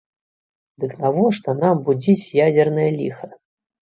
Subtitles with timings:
[0.83, 3.27] Дык навошта нам будзіць ядзернае ліха?